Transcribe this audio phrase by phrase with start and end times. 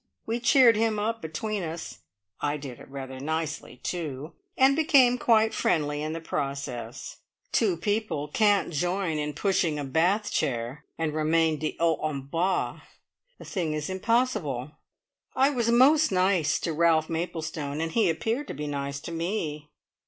[0.25, 1.99] We cheered him up between us
[2.39, 7.17] (I did it rather nicely, too!) and became quite friendly in the process.
[7.51, 12.79] Two people can't join in pushing a bath chair and remain de haut en bas.
[13.37, 14.71] The thing is impossible.
[15.35, 19.69] I was most nice to Ralph Maplestone, and he appeared to be nice to me.